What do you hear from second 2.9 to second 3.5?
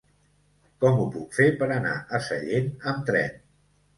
amb tren?